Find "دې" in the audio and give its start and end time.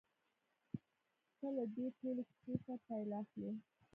1.75-1.85